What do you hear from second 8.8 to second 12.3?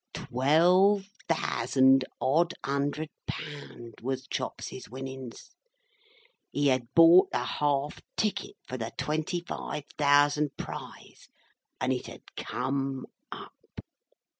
twenty five thousand prize, and it had